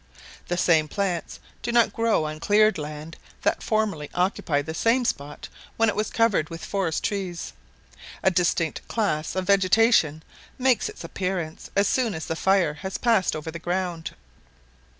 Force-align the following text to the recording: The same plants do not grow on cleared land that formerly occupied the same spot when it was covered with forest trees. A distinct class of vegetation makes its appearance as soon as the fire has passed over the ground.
The 0.47 0.57
same 0.57 0.87
plants 0.87 1.39
do 1.61 1.71
not 1.71 1.93
grow 1.93 2.25
on 2.25 2.39
cleared 2.39 2.79
land 2.79 3.17
that 3.43 3.61
formerly 3.61 4.09
occupied 4.15 4.65
the 4.65 4.73
same 4.73 5.05
spot 5.05 5.47
when 5.77 5.89
it 5.89 5.95
was 5.95 6.09
covered 6.09 6.49
with 6.49 6.65
forest 6.65 7.03
trees. 7.03 7.53
A 8.23 8.31
distinct 8.31 8.87
class 8.87 9.35
of 9.35 9.45
vegetation 9.45 10.23
makes 10.57 10.89
its 10.89 11.03
appearance 11.03 11.69
as 11.75 11.87
soon 11.87 12.15
as 12.15 12.25
the 12.25 12.35
fire 12.35 12.73
has 12.73 12.97
passed 12.97 13.35
over 13.35 13.51
the 13.51 13.59
ground. 13.59 14.13